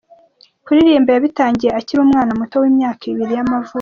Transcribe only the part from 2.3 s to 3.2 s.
muto w'imyaka